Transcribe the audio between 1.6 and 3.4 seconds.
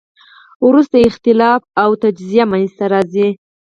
او تجزیه منځ ته راځي.